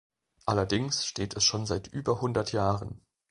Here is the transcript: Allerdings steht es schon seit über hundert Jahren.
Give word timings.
Allerdings 0.47 1.05
steht 1.05 1.35
es 1.35 1.43
schon 1.43 1.67
seit 1.67 1.85
über 1.89 2.21
hundert 2.21 2.53
Jahren. 2.53 3.01